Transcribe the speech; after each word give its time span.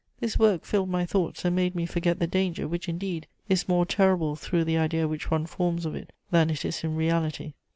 This 0.19 0.39
work 0.39 0.65
filled 0.65 0.89
my 0.89 1.05
thoughts 1.05 1.45
and 1.45 1.55
made 1.55 1.75
me 1.75 1.85
forget 1.85 2.17
the 2.17 2.25
danger, 2.25 2.67
which, 2.67 2.89
indeed, 2.89 3.27
is 3.47 3.67
more 3.67 3.85
terrible 3.85 4.35
through 4.35 4.63
the 4.63 4.79
idea 4.79 5.07
which 5.07 5.29
one 5.29 5.45
forms 5.45 5.85
of 5.85 5.93
it 5.93 6.11
than 6.31 6.49
it 6.49 6.65
is 6.65 6.83
in 6.83 6.95
reality. 6.95 7.53